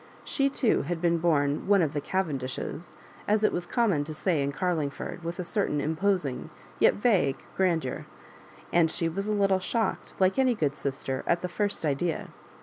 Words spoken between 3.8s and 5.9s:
* mon to say in Carlingford, with a certain